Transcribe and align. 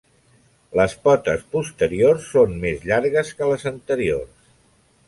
Les 0.79 0.95
potes 1.07 1.43
posteriors 1.57 2.27
són 2.37 2.57
més 2.65 2.89
llargues 2.89 3.35
que 3.43 3.53
les 3.53 3.71
anteriors. 3.75 4.53